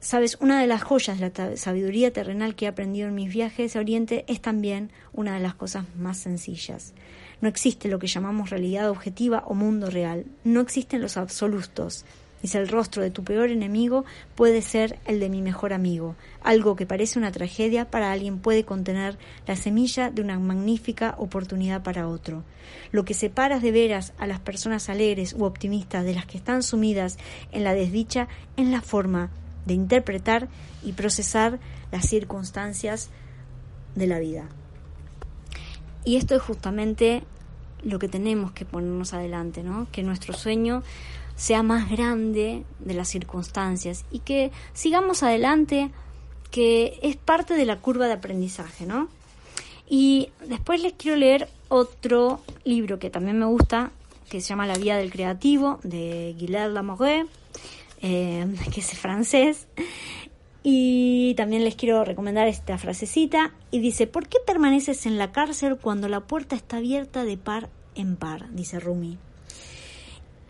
[0.00, 3.74] Sabes, una de las joyas de la sabiduría terrenal que he aprendido en mis viajes
[3.74, 6.94] a Oriente es también una de las cosas más sencillas.
[7.40, 10.26] No existe lo que llamamos realidad objetiva o mundo real.
[10.44, 12.04] No existen los absolutos.
[12.42, 14.04] Dice el rostro de tu peor enemigo
[14.36, 16.14] puede ser el de mi mejor amigo.
[16.42, 21.82] Algo que parece una tragedia para alguien puede contener la semilla de una magnífica oportunidad
[21.82, 22.44] para otro.
[22.92, 26.62] Lo que separa de veras a las personas alegres u optimistas de las que están
[26.62, 27.18] sumidas
[27.50, 29.30] en la desdicha es la forma
[29.66, 30.48] de interpretar
[30.84, 31.58] y procesar
[31.90, 33.10] las circunstancias
[33.96, 34.48] de la vida.
[36.04, 37.24] Y esto es justamente
[37.82, 39.88] lo que tenemos que ponernos adelante, ¿no?
[39.92, 40.82] Que nuestro sueño
[41.38, 45.90] sea más grande de las circunstancias y que sigamos adelante,
[46.50, 49.08] que es parte de la curva de aprendizaje, ¿no?
[49.88, 53.92] Y después les quiero leer otro libro que también me gusta,
[54.28, 57.26] que se llama La Vía del Creativo, de Guilherme Lamoré,
[58.02, 59.68] eh, que es francés,
[60.64, 65.78] y también les quiero recomendar esta frasecita y dice, ¿por qué permaneces en la cárcel
[65.80, 68.50] cuando la puerta está abierta de par en par?
[68.50, 69.18] Dice Rumi.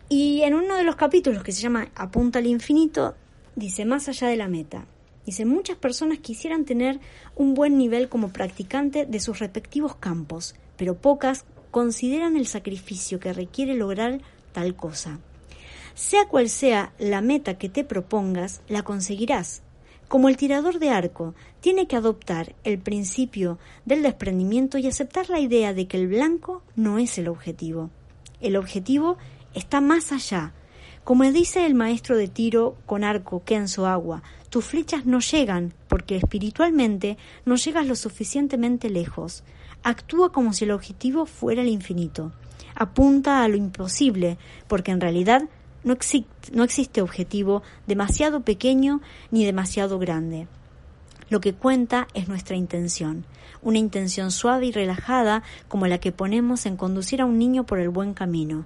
[0.09, 3.15] Y en uno de los capítulos que se llama Apunta al infinito,
[3.55, 4.85] dice, más allá de la meta.
[5.25, 6.99] Dice, muchas personas quisieran tener
[7.35, 13.33] un buen nivel como practicante de sus respectivos campos, pero pocas consideran el sacrificio que
[13.33, 15.19] requiere lograr tal cosa.
[15.93, 19.61] Sea cual sea la meta que te propongas, la conseguirás
[20.09, 25.39] como el tirador de arco, tiene que adoptar el principio del desprendimiento y aceptar la
[25.39, 27.91] idea de que el blanco no es el objetivo.
[28.41, 29.17] El objetivo
[29.59, 30.53] está más allá.
[31.03, 36.15] Como dice el maestro de tiro con arco Kenzo Agua, tus flechas no llegan porque
[36.15, 39.43] espiritualmente no llegas lo suficientemente lejos.
[39.83, 42.31] Actúa como si el objetivo fuera el infinito.
[42.75, 45.43] Apunta a lo imposible, porque en realidad
[45.83, 45.97] no,
[46.53, 50.47] no existe objetivo demasiado pequeño ni demasiado grande.
[51.29, 53.25] Lo que cuenta es nuestra intención,
[53.61, 57.79] una intención suave y relajada como la que ponemos en conducir a un niño por
[57.79, 58.65] el buen camino.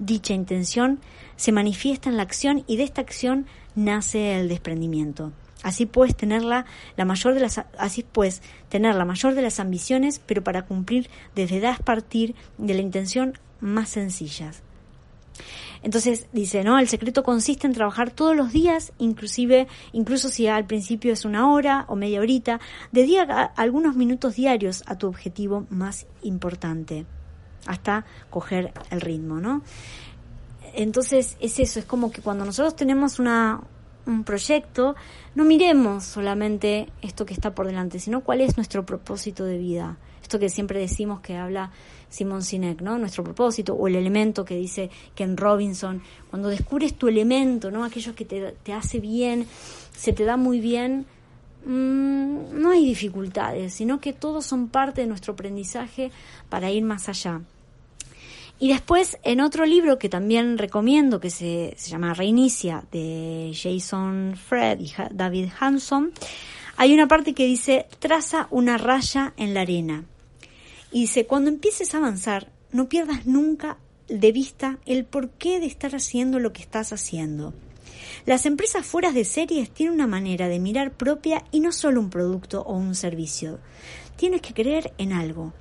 [0.00, 0.98] Dicha intención
[1.36, 5.30] se manifiesta en la acción y de esta acción nace el desprendimiento.
[5.62, 6.64] Así puedes tener la,
[6.96, 11.60] mayor de las así puedes tener la mayor de las ambiciones, pero para cumplir desde
[11.60, 14.62] das partir de la intención más sencillas.
[15.82, 16.78] Entonces dice, ¿no?
[16.78, 21.52] El secreto consiste en trabajar todos los días, inclusive, incluso si al principio es una
[21.52, 22.58] hora o media horita,
[22.90, 27.04] dedica algunos minutos diarios a tu objetivo más importante,
[27.66, 29.62] hasta coger el ritmo, ¿no?
[30.74, 33.60] Entonces es eso, es como que cuando nosotros tenemos una,
[34.06, 34.94] un proyecto,
[35.34, 39.98] no miremos solamente esto que está por delante, sino cuál es nuestro propósito de vida.
[40.22, 41.72] Esto que siempre decimos que habla
[42.08, 42.98] Simon Sinek, ¿no?
[42.98, 46.02] Nuestro propósito o el elemento que dice Ken Robinson.
[46.28, 47.84] Cuando descubres tu elemento, ¿no?
[47.84, 49.46] Aquello que te, hace bien,
[49.96, 51.06] se te da muy bien,
[51.66, 56.10] no hay dificultades, sino que todos son parte de nuestro aprendizaje
[56.48, 57.42] para ir más allá.
[58.58, 64.34] Y después, en otro libro que también recomiendo, que se, se llama Reinicia, de Jason
[64.36, 66.12] Fred y David Hanson,
[66.76, 70.04] hay una parte que dice, traza una raya en la arena.
[70.92, 75.94] Y dice, cuando empieces a avanzar, no pierdas nunca de vista el porqué de estar
[75.94, 77.54] haciendo lo que estás haciendo.
[78.26, 82.10] Las empresas fuera de series tienen una manera de mirar propia y no solo un
[82.10, 83.58] producto o un servicio.
[84.16, 85.52] Tienes que creer en algo,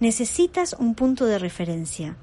[0.00, 2.16] necesitas un punto de referencia.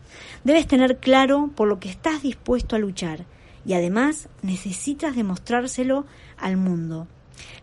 [0.43, 3.25] Debes tener claro por lo que estás dispuesto a luchar
[3.65, 6.05] y además necesitas demostrárselo
[6.37, 7.07] al mundo.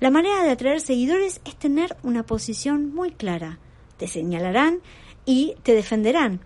[0.00, 3.59] La manera de atraer seguidores es tener una posición muy clara.
[3.96, 4.81] Te señalarán
[5.24, 6.40] y te defenderán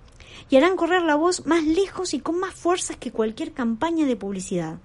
[0.50, 4.16] y harán correr la voz más lejos y con más fuerzas que cualquier campaña de
[4.16, 4.80] publicidad.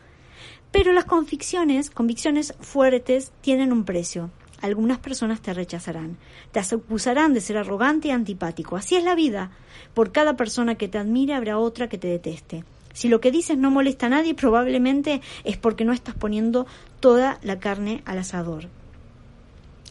[0.78, 4.30] Pero las convicciones, convicciones fuertes tienen un precio
[4.62, 6.18] algunas personas te rechazarán,
[6.52, 8.76] te acusarán de ser arrogante y antipático.
[8.76, 9.52] Así es la vida.
[9.94, 12.64] Por cada persona que te admire habrá otra que te deteste.
[12.94, 16.66] Si lo que dices no molesta a nadie, probablemente es porque no estás poniendo
[17.00, 18.68] toda la carne al asador.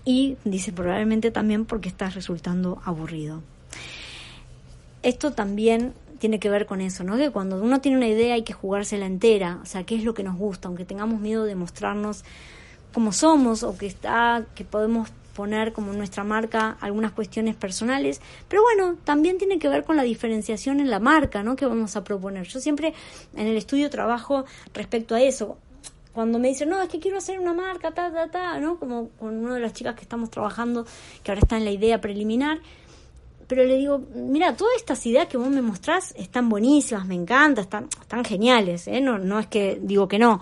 [0.05, 3.43] Y dice probablemente también porque estás resultando aburrido.
[5.03, 7.17] Esto también tiene que ver con eso, ¿no?
[7.17, 10.15] Que cuando uno tiene una idea hay que jugársela entera, o sea, qué es lo
[10.15, 12.25] que nos gusta, aunque tengamos miedo de mostrarnos
[12.93, 18.63] como somos o que está que podemos poner como nuestra marca algunas cuestiones personales, pero
[18.63, 21.57] bueno, también tiene que ver con la diferenciación en la marca, ¿no?
[21.57, 22.47] Que vamos a proponer.
[22.47, 22.95] Yo siempre
[23.37, 25.59] en el estudio trabajo respecto a eso.
[26.15, 28.79] Cuando me dicen, no, es que quiero hacer una marca, ta, ta, ta, ¿no?
[28.79, 30.87] Como con una de las chicas que estamos trabajando,
[31.23, 32.61] que ahora está en la idea preliminar,
[33.47, 37.65] pero le digo, mira, todas estas ideas que vos me mostrás están buenísimas, me encantan,
[37.65, 39.01] están, están geniales, ¿eh?
[39.01, 40.41] No, no es que digo que no,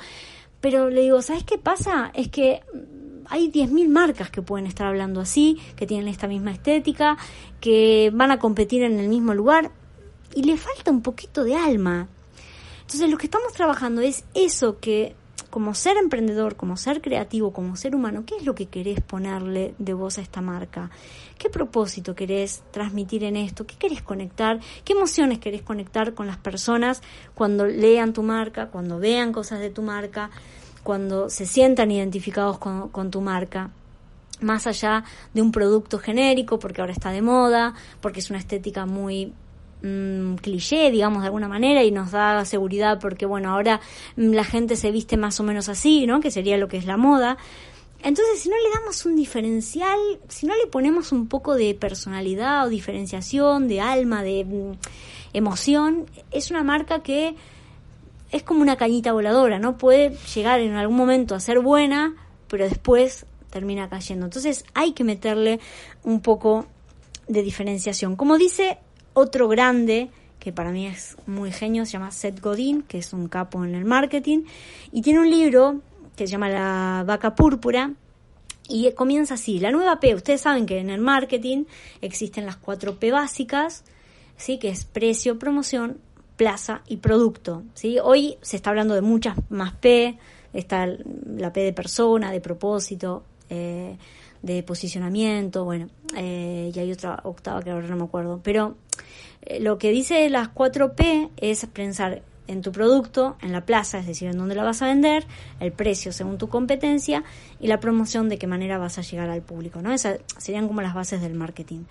[0.61, 2.11] pero le digo, ¿sabes qué pasa?
[2.15, 2.63] Es que
[3.27, 7.17] hay 10.000 marcas que pueden estar hablando así, que tienen esta misma estética,
[7.61, 9.71] que van a competir en el mismo lugar
[10.35, 12.09] y le falta un poquito de alma.
[12.81, 15.15] Entonces lo que estamos trabajando es eso que
[15.55, 19.77] como ser emprendedor, como ser creativo, como ser humano, ¿qué es lo que querés ponerle
[19.79, 20.91] de voz a esta marca?
[21.39, 23.65] ¿Qué propósito querés transmitir en esto?
[23.65, 24.59] ¿Qué querés conectar?
[24.85, 27.03] ¿Qué emociones querés conectar con las personas
[27.37, 30.33] cuando lean tu marca, cuando vean cosas de tu marca?
[30.83, 33.71] cuando se sientan identificados con, tu marca
[34.41, 38.87] más allá de un producto genérico, porque ahora está de moda, porque es una estética
[38.87, 39.33] muy
[39.85, 43.81] mm, cliché, digamos, de alguna manera, y nos da seguridad porque, bueno, ahora
[44.17, 46.21] mm, la gente se viste más o menos así, ¿no?
[46.21, 47.37] Que sería lo que es la moda.
[48.03, 52.67] Entonces, si no le damos un diferencial, si no le ponemos un poco de personalidad
[52.67, 54.73] o diferenciación, de alma, de mm,
[55.35, 57.35] emoción, es una marca que
[58.31, 59.77] es como una cañita voladora, ¿no?
[59.77, 62.17] Puede llegar en algún momento a ser buena,
[62.49, 64.27] pero después termina cayendo.
[64.27, 65.61] Entonces hay que meterle
[66.03, 66.67] un poco
[67.29, 68.17] de diferenciación.
[68.17, 68.79] Como dice
[69.15, 73.29] otro grande, que para mí es muy genio, se llama Seth Godin, que es un
[73.29, 74.45] capo en el marketing,
[74.93, 75.81] y tiene un libro
[76.17, 77.93] que se llama La vaca púrpura,
[78.69, 81.65] y comienza así, la nueva P, ustedes saben que en el marketing
[82.01, 83.85] existen las cuatro P básicas,
[84.37, 84.59] ¿sí?
[84.59, 85.99] que es precio, promoción,
[86.37, 87.63] plaza y producto.
[87.75, 87.99] ¿sí?
[88.03, 90.19] Hoy se está hablando de muchas más P,
[90.53, 93.99] está la P de persona, de propósito, eh,
[94.41, 98.41] de posicionamiento, bueno, eh, y hay otra octava que ahora no me acuerdo.
[98.43, 98.77] Pero
[99.61, 104.29] lo que dice las 4P es pensar en tu producto, en la plaza, es decir,
[104.29, 105.27] en dónde la vas a vender,
[105.61, 107.25] el precio según tu competencia
[107.61, 109.93] y la promoción de qué manera vas a llegar al público, ¿no?
[109.93, 111.85] Esas serían como las bases del marketing.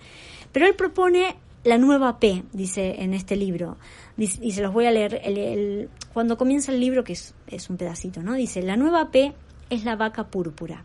[0.52, 3.78] Pero él propone la nueva P, dice en este libro,
[4.16, 7.76] y se los voy a leer, el, cuando comienza el libro, que es, es un
[7.76, 8.34] pedacito, ¿no?
[8.34, 9.32] Dice, la nueva P
[9.70, 10.84] es la vaca púrpura.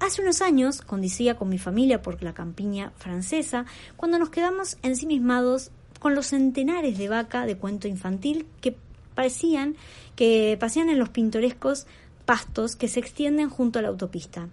[0.00, 5.70] Hace unos años condicía con mi familia por la campiña francesa, cuando nos quedamos ensimismados
[5.98, 8.76] con los centenares de vaca de cuento infantil que
[9.14, 9.76] parecían
[10.16, 11.86] que pasean en los pintorescos
[12.24, 14.48] pastos que se extienden junto a la autopista.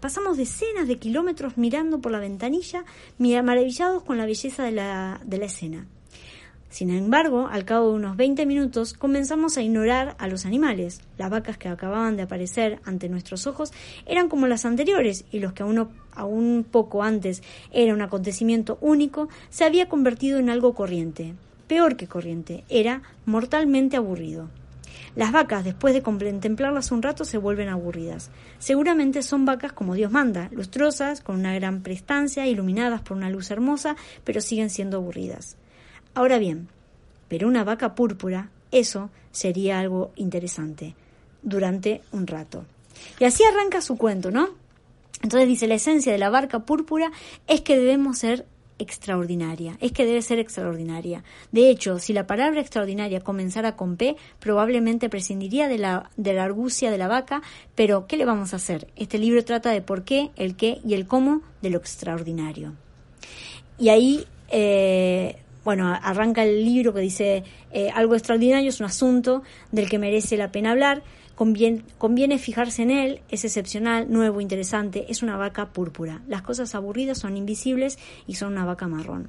[0.00, 2.84] Pasamos decenas de kilómetros mirando por la ventanilla,
[3.18, 5.86] maravillados con la belleza de la, de la escena.
[6.70, 11.00] Sin embargo, al cabo de unos 20 minutos comenzamos a ignorar a los animales.
[11.16, 13.72] Las vacas que acababan de aparecer ante nuestros ojos
[14.06, 19.28] eran como las anteriores y los que aún, aún poco antes era un acontecimiento único
[19.48, 21.34] se había convertido en algo corriente.
[21.66, 24.48] Peor que corriente, era mortalmente aburrido.
[25.16, 28.30] Las vacas, después de contemplarlas un rato, se vuelven aburridas.
[28.58, 33.50] Seguramente son vacas como Dios manda, lustrosas, con una gran prestancia, iluminadas por una luz
[33.50, 35.56] hermosa, pero siguen siendo aburridas.
[36.18, 36.66] Ahora bien,
[37.28, 40.96] pero una vaca púrpura, eso sería algo interesante
[41.42, 42.64] durante un rato.
[43.20, 44.48] Y así arranca su cuento, ¿no?
[45.22, 47.12] Entonces dice, la esencia de la vaca púrpura
[47.46, 48.46] es que debemos ser
[48.80, 51.22] extraordinaria, es que debe ser extraordinaria.
[51.52, 56.42] De hecho, si la palabra extraordinaria comenzara con P, probablemente prescindiría de la, de la
[56.42, 57.42] argucia de la vaca,
[57.76, 58.88] pero ¿qué le vamos a hacer?
[58.96, 62.72] Este libro trata de por qué, el qué y el cómo de lo extraordinario.
[63.78, 65.36] Y ahí eh,
[65.68, 70.38] bueno, arranca el libro que dice eh, algo extraordinario es un asunto del que merece
[70.38, 71.02] la pena hablar,
[71.34, 76.22] conviene, fijarse en él, es excepcional, nuevo, interesante, es una vaca púrpura.
[76.26, 79.28] Las cosas aburridas son invisibles y son una vaca marrón.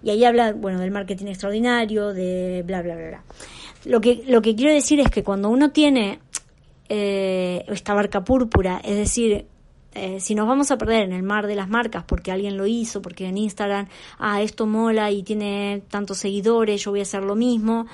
[0.00, 3.24] Y ahí habla, bueno, del marketing extraordinario, de bla, bla, bla, bla.
[3.84, 6.20] Lo que, lo que quiero decir es que cuando uno tiene
[6.88, 9.46] eh, esta vaca púrpura, es decir,
[9.94, 12.66] eh, si nos vamos a perder en el mar de las marcas porque alguien lo
[12.66, 17.22] hizo, porque en Instagram, ah, esto mola y tiene tantos seguidores, yo voy a hacer
[17.22, 17.86] lo mismo,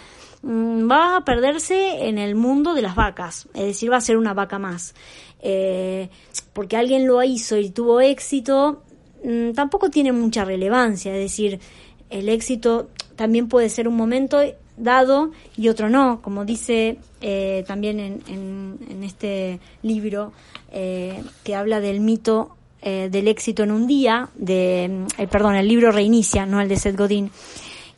[0.43, 4.17] mm, va a perderse en el mundo de las vacas, es decir, va a ser
[4.17, 4.95] una vaca más.
[5.43, 6.09] Eh,
[6.53, 8.83] porque alguien lo hizo y tuvo éxito,
[9.23, 11.61] mm, tampoco tiene mucha relevancia, es decir,
[12.09, 14.41] el éxito también puede ser un momento
[14.81, 20.33] dado y otro no, como dice eh, también en, en, este libro
[20.73, 25.93] eh, que habla del mito eh, del éxito en un día, de, perdón, el libro
[25.93, 27.31] Reinicia, no el de Seth Godin,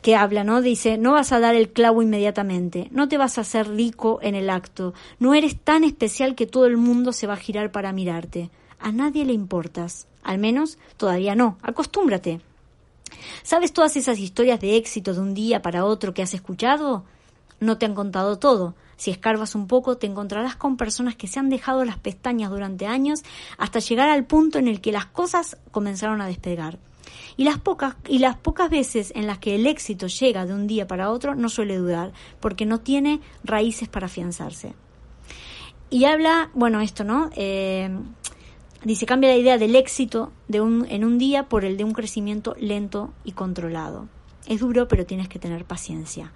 [0.01, 0.61] que habla, ¿no?
[0.61, 4.35] Dice, no vas a dar el clavo inmediatamente, no te vas a hacer rico en
[4.35, 7.93] el acto, no eres tan especial que todo el mundo se va a girar para
[7.93, 8.49] mirarte.
[8.77, 12.41] A nadie le importas, al menos todavía no, acostúmbrate.
[13.43, 17.05] ¿Sabes todas esas historias de éxito de un día para otro que has escuchado?
[17.59, 18.75] No te han contado todo.
[18.97, 22.85] Si escarbas un poco, te encontrarás con personas que se han dejado las pestañas durante
[22.85, 23.23] años
[23.57, 26.79] hasta llegar al punto en el que las cosas comenzaron a despegar.
[27.35, 30.67] Y las pocas, y las pocas veces en las que el éxito llega de un
[30.67, 34.73] día para otro no suele durar, porque no tiene raíces para afianzarse.
[35.89, 37.29] Y habla, bueno, esto, ¿no?
[37.35, 37.89] Eh,
[38.83, 41.93] Dice, cambia la idea del éxito de un, en un día por el de un
[41.93, 44.09] crecimiento lento y controlado.
[44.45, 46.33] Es duro, pero tienes que tener paciencia.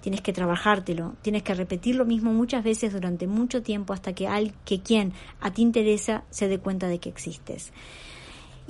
[0.00, 1.14] Tienes que trabajártelo.
[1.20, 5.12] Tienes que repetir lo mismo muchas veces durante mucho tiempo hasta que, al, que quien
[5.40, 7.72] a ti interesa se dé cuenta de que existes.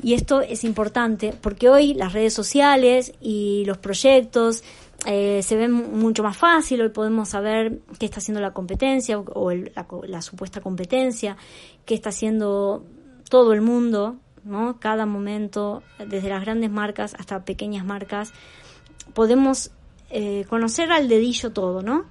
[0.02, 4.64] Y esto es importante porque hoy las redes sociales y los proyectos
[5.06, 6.80] eh, se ven mucho más fácil.
[6.80, 11.36] Hoy podemos saber qué está haciendo la competencia o la, la supuesta competencia,
[11.84, 12.84] qué está haciendo
[13.30, 14.78] todo el mundo, ¿no?
[14.78, 18.34] Cada momento, desde las grandes marcas hasta pequeñas marcas,
[19.14, 19.70] podemos
[20.10, 22.04] eh, conocer al dedillo todo, ¿no?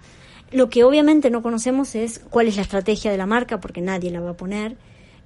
[0.52, 4.10] Lo que obviamente no conocemos es cuál es la estrategia de la marca, porque nadie
[4.10, 4.78] la va a poner,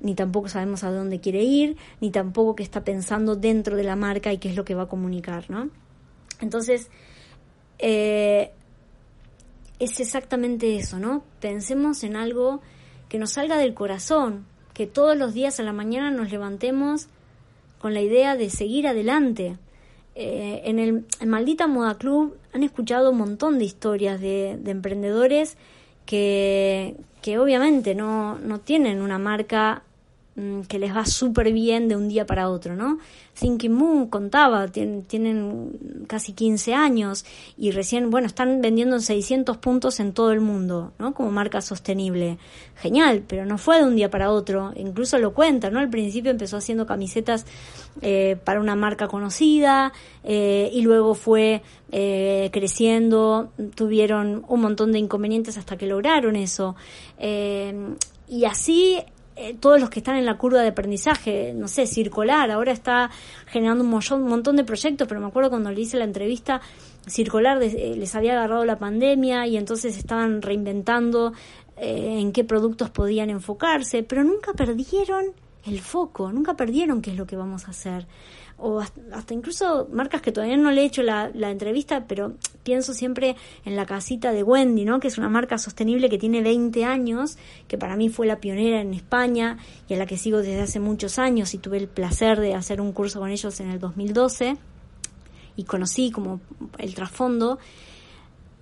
[0.01, 3.95] ni tampoco sabemos a dónde quiere ir, ni tampoco qué está pensando dentro de la
[3.95, 5.69] marca y qué es lo que va a comunicar, ¿no?
[6.41, 6.89] Entonces,
[7.79, 8.51] eh,
[9.79, 11.23] es exactamente eso, ¿no?
[11.39, 12.61] Pensemos en algo
[13.07, 17.07] que nos salga del corazón, que todos los días a la mañana nos levantemos
[17.79, 19.57] con la idea de seguir adelante.
[20.15, 25.57] Eh, en el Maldita Moda Club han escuchado un montón de historias de, de emprendedores
[26.05, 29.83] que, que obviamente no, no tienen una marca
[30.67, 32.97] que les va súper bien de un día para otro, ¿no?
[33.39, 37.23] Thinking Moon contaba, tienen, casi 15 años
[37.55, 41.13] y recién, bueno, están vendiendo 600 puntos en todo el mundo, ¿no?
[41.13, 42.39] Como marca sostenible.
[42.75, 45.79] Genial, pero no fue de un día para otro, incluso lo cuenta, ¿no?
[45.79, 47.45] Al principio empezó haciendo camisetas
[48.01, 49.93] eh, para una marca conocida
[50.23, 56.75] eh, y luego fue eh, creciendo, tuvieron un montón de inconvenientes hasta que lograron eso.
[58.27, 58.99] y así
[59.35, 63.09] eh, todos los que están en la curva de aprendizaje, no sé, circular, ahora está
[63.47, 63.89] generando un,
[64.29, 66.61] montón de proyectos, pero me acuerdo cuando le hice la entrevista,
[67.07, 71.33] circular eh, les había agarrado la pandemia y entonces estaban reinventando
[71.77, 75.25] eh, en qué productos podían enfocarse, pero nunca perdieron
[75.65, 78.05] el foco, nunca perdieron qué es lo que vamos a hacer.
[78.65, 82.93] O hasta, incluso marcas que todavía no le he hecho la, la, entrevista, pero pienso
[82.93, 83.35] siempre
[83.65, 85.01] en la casita de Wendy, ¿no?
[85.01, 87.37] que es una marca sostenible que tiene 20 años,
[87.67, 89.57] que para mí fue la pionera en España
[89.89, 92.79] y a la que sigo desde hace muchos años y tuve el placer de hacer
[92.79, 94.55] un curso con ellos en el 2012
[95.57, 96.39] y conocí como
[96.77, 97.59] el trasfondo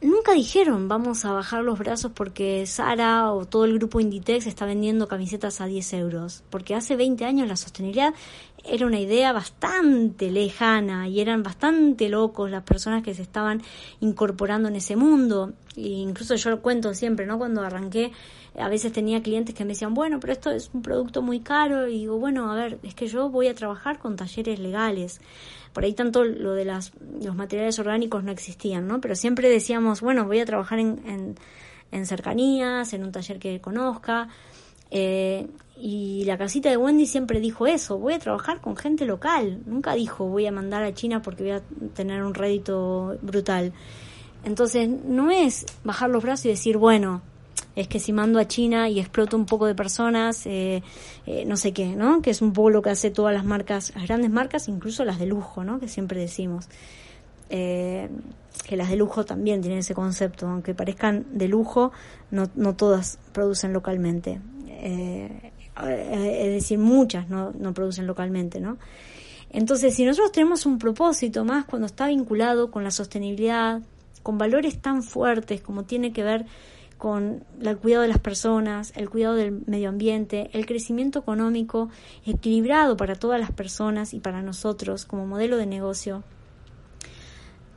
[0.02, 4.66] nunca dijeron vamos a bajar los brazos porque Sara o todo el grupo Inditex está
[4.66, 6.43] vendiendo camisetas a 10 euros.
[6.49, 8.14] Porque hace 20 años la sostenibilidad
[8.64, 13.62] era una idea bastante lejana y eran bastante locos las personas que se estaban
[13.99, 15.54] incorporando en ese mundo.
[15.76, 17.38] E incluso yo lo cuento siempre, ¿no?
[17.38, 18.12] Cuando arranqué,
[18.60, 21.88] a veces tenía clientes que me decían, bueno, pero esto es un producto muy caro.
[21.88, 25.22] Y digo, bueno, a ver, es que yo voy a trabajar con talleres legales
[25.74, 26.91] por ahí tanto lo de las,
[27.22, 29.01] los materiales orgánicos no existían, ¿no?
[29.01, 31.36] Pero siempre decíamos, bueno, voy a trabajar en,
[31.91, 34.28] en, cercanías, en un taller que conozca.
[34.89, 35.47] Eh,
[35.78, 39.61] y la casita de Wendy siempre dijo eso, voy a trabajar con gente local.
[39.65, 41.61] Nunca dijo voy a mandar a China porque voy a
[41.93, 43.74] tener un rédito brutal.
[44.43, 47.22] Entonces no es bajar los brazos y decir, bueno,
[47.76, 50.84] es que si mando a China y exploto un poco de personas, eh,
[51.26, 52.22] eh, no sé qué, ¿no?
[52.22, 55.19] Que es un poco lo que hace todas las marcas, las grandes marcas, incluso las
[55.19, 55.80] de lujo, ¿no?
[55.80, 56.67] Que siempre decimos.
[57.49, 58.09] Eh,
[58.67, 61.91] que las de lujo también tienen ese concepto, aunque parezcan de lujo,
[62.30, 64.39] no, no todas producen localmente.
[64.67, 68.78] es decir, muchas no, no producen localmente, ¿no?
[69.49, 73.82] Entonces, si nosotros tenemos un propósito más cuando está vinculado con la sostenibilidad,
[74.24, 76.45] con valores tan fuertes como tiene que ver
[77.02, 81.89] con el cuidado de las personas, el cuidado del medio ambiente, el crecimiento económico
[82.28, 86.24] equilibrado para todas las personas y para nosotros como modelo de negocio.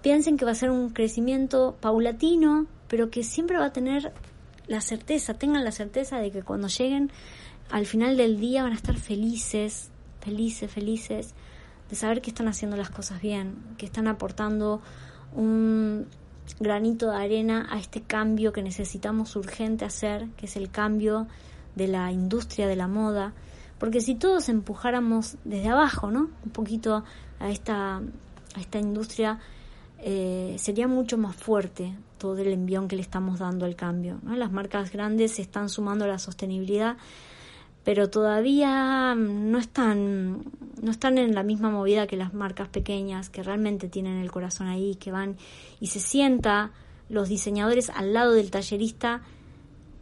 [0.02, 4.12] Piensen que va a ser un crecimiento paulatino, pero que siempre va a tener
[4.66, 7.10] la certeza, tengan la certeza de que cuando lleguen
[7.70, 9.88] al final del día van a estar felices,
[10.20, 11.34] felices, felices
[11.88, 14.82] de saber que están haciendo las cosas bien, que están aportando
[15.34, 16.08] un,
[16.60, 21.26] granito de arena a este cambio que necesitamos urgente hacer, que es el cambio
[21.74, 23.32] de la industria de la moda,
[23.78, 26.30] porque si todos empujáramos desde abajo, ¿no?
[26.44, 27.04] Un poquito
[27.40, 29.40] a esta, a esta industria,
[29.98, 34.18] eh, sería mucho más fuerte todo el envión que le estamos dando al cambio.
[34.22, 34.36] ¿no?
[34.36, 36.96] Las marcas grandes se están sumando a la sostenibilidad
[37.84, 40.42] pero todavía no están,
[40.80, 44.68] no están en la misma movida que las marcas pequeñas, que realmente tienen el corazón
[44.68, 45.36] ahí, que van
[45.80, 46.72] y se sienta
[47.10, 49.22] los diseñadores al lado del tallerista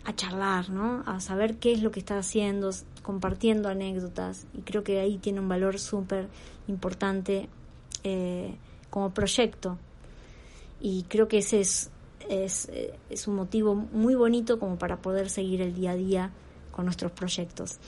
[0.05, 1.03] a charlar, ¿no?
[1.07, 2.71] A saber qué es lo que está haciendo,
[3.03, 4.47] compartiendo anécdotas.
[4.55, 6.29] Y creo que ahí tiene un valor súper
[6.69, 7.49] importante
[8.05, 8.55] eh,
[8.91, 9.77] como proyecto.
[10.81, 11.91] Y creo que ese es,
[12.29, 12.71] es,
[13.11, 16.31] es un motivo muy bonito como para poder seguir el día a día
[16.73, 17.79] con nuestros proyectos.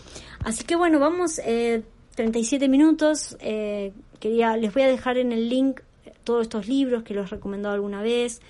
[0.44, 1.82] Así que bueno, vamos, eh,
[2.14, 3.36] 37 minutos.
[3.40, 5.80] Eh, quería, les voy a dejar en el link
[6.22, 8.40] todos estos libros que los he recomendado alguna vez,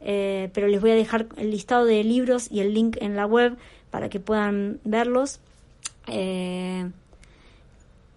[0.00, 3.26] eh, pero les voy a dejar el listado de libros y el link en la
[3.26, 3.56] web
[3.90, 5.40] para que puedan verlos.
[6.06, 6.90] Eh,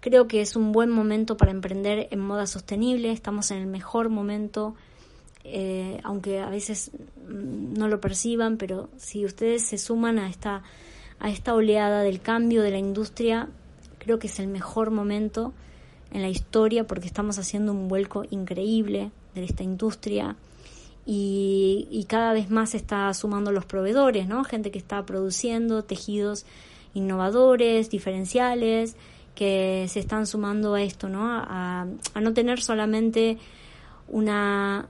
[0.00, 3.12] creo que es un buen momento para emprender en moda sostenible.
[3.12, 4.74] Estamos en el mejor momento.
[6.04, 6.92] aunque a veces
[7.26, 10.62] no lo perciban, pero si ustedes se suman a esta
[11.22, 13.48] a esta oleada del cambio de la industria,
[13.98, 15.52] creo que es el mejor momento
[16.10, 20.34] en la historia porque estamos haciendo un vuelco increíble de esta industria
[21.06, 24.44] y, cada vez más se está sumando los proveedores, ¿no?
[24.44, 26.44] Gente que está produciendo tejidos
[26.92, 28.96] innovadores, diferenciales,
[29.36, 31.22] que se están sumando a esto, ¿no?
[31.24, 31.86] A,
[32.20, 33.38] no tener solamente
[34.08, 34.88] una,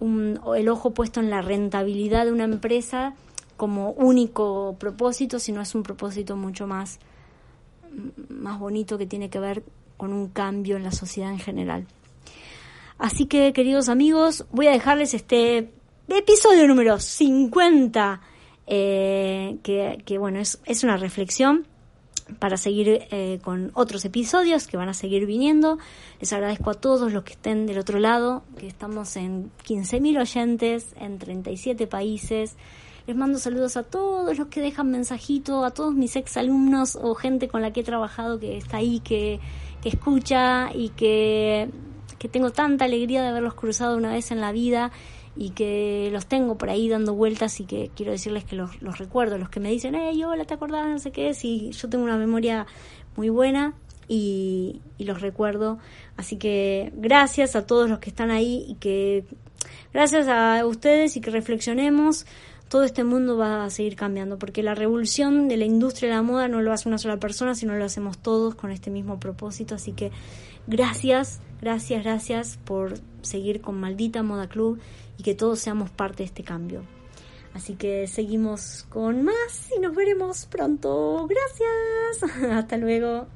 [0.00, 3.14] el ojo puesto en la rentabilidad de una empresa,
[3.62, 6.98] como único propósito, sino es un propósito mucho más,
[8.28, 9.62] más bonito que tiene que ver
[9.96, 11.86] con un cambio en la sociedad en general.
[12.98, 15.70] Así que, queridos amigos, voy a dejarles este
[16.08, 18.20] episodio número 50,
[18.66, 21.64] eh, que, bueno, es, es, una reflexión
[22.40, 25.78] para seguir eh, con otros episodios que van a seguir viniendo.
[26.18, 30.96] Les agradezco a todos los que estén del otro lado, que estamos en 15.000 oyentes,
[30.98, 32.56] en 37 países.
[33.06, 37.14] Les mando saludos a todos los que dejan mensajito, a todos mis ex alumnos o
[37.14, 39.40] gente con la que he trabajado que está ahí, que,
[39.82, 41.68] que escucha y que,
[42.18, 44.92] que tengo tanta alegría de haberlos cruzado una vez en la vida
[45.34, 48.98] y que los tengo por ahí dando vueltas y que quiero decirles que los, los
[48.98, 50.86] recuerdo, los que me dicen, hey, hola, ¿te acordás?
[50.86, 52.66] No sé qué, si yo tengo una memoria
[53.16, 53.74] muy buena
[54.06, 55.78] y, y los recuerdo.
[56.16, 59.24] Así que gracias a todos los que están ahí y que
[59.92, 62.26] gracias a ustedes y que reflexionemos
[62.72, 66.22] todo este mundo va a seguir cambiando, porque la revolución de la industria de la
[66.22, 69.74] moda no lo hace una sola persona, sino lo hacemos todos con este mismo propósito.
[69.74, 70.10] Así que
[70.66, 74.80] gracias, gracias, gracias por seguir con Maldita Moda Club
[75.18, 76.80] y que todos seamos parte de este cambio.
[77.52, 81.28] Así que seguimos con más y nos veremos pronto.
[81.28, 82.42] Gracias.
[82.52, 83.26] Hasta luego.